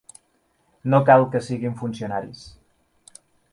No 0.93 1.01
cal 1.09 1.27
que 1.35 1.43
siguin 1.49 1.77
funcionaris. 1.83 2.43